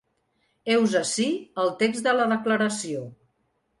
[0.75, 1.27] Heus ací
[1.65, 3.05] el text de la declaració.